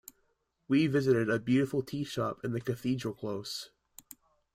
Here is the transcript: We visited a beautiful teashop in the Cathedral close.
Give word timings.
We 0.67 0.87
visited 0.87 1.29
a 1.29 1.37
beautiful 1.37 1.83
teashop 1.83 2.43
in 2.43 2.53
the 2.53 2.59
Cathedral 2.61 3.13
close. 3.13 3.69